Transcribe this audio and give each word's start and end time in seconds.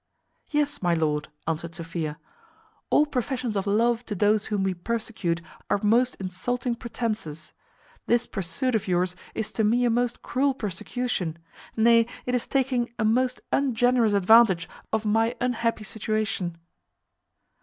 "Yes, 0.49 0.81
my 0.81 0.95
lord," 0.95 1.27
answered 1.47 1.75
Sophia, 1.75 2.17
"all 2.89 3.05
professions 3.05 3.55
of 3.55 3.67
love 3.67 4.03
to 4.05 4.15
those 4.15 4.47
whom 4.47 4.63
we 4.63 4.73
persecute 4.73 5.43
are 5.69 5.79
most 5.83 6.15
insulting 6.15 6.73
pretences. 6.73 7.53
This 8.07 8.25
pursuit 8.25 8.73
of 8.73 8.87
yours 8.87 9.15
is 9.35 9.51
to 9.53 9.63
me 9.63 9.85
a 9.85 9.91
most 9.91 10.23
cruel 10.23 10.55
persecution: 10.55 11.37
nay, 11.77 12.07
it 12.25 12.33
is 12.33 12.47
taking 12.47 12.91
a 12.97 13.05
most 13.05 13.41
ungenerous 13.51 14.13
advantage 14.13 14.67
of 14.91 15.05
my 15.05 15.35
unhappy 15.39 15.83
situation." 15.83 16.57